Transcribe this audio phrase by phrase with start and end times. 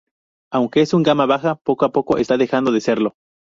[0.51, 3.13] Aunque es un gama baja, poco a poco está dejando de serlo.